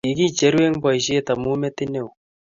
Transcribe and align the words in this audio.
Kikicheru 0.07 0.57
eng 0.67 0.79
boisie 0.83 1.19
amu 1.31 1.51
metit 1.61 1.89
ne 1.91 1.99
oo. 2.07 2.11